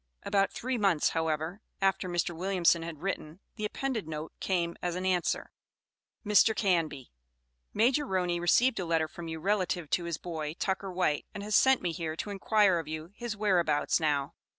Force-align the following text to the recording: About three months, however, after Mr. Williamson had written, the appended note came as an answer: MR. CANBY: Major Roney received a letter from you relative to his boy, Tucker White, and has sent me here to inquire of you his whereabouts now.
About 0.23 0.51
three 0.51 0.79
months, 0.79 1.09
however, 1.09 1.61
after 1.79 2.09
Mr. 2.09 2.35
Williamson 2.35 2.81
had 2.81 3.03
written, 3.03 3.39
the 3.55 3.65
appended 3.65 4.07
note 4.07 4.31
came 4.39 4.75
as 4.81 4.95
an 4.95 5.05
answer: 5.05 5.51
MR. 6.25 6.55
CANBY: 6.55 7.11
Major 7.71 8.07
Roney 8.07 8.39
received 8.39 8.79
a 8.79 8.85
letter 8.85 9.07
from 9.07 9.27
you 9.27 9.39
relative 9.39 9.91
to 9.91 10.05
his 10.05 10.17
boy, 10.17 10.55
Tucker 10.55 10.91
White, 10.91 11.27
and 11.35 11.43
has 11.43 11.55
sent 11.55 11.83
me 11.83 11.91
here 11.91 12.15
to 12.15 12.31
inquire 12.31 12.79
of 12.79 12.87
you 12.87 13.11
his 13.13 13.37
whereabouts 13.37 13.99
now. 13.99 14.33